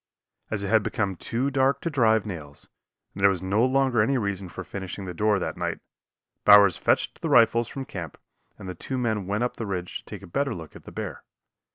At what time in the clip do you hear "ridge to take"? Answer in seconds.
9.67-10.23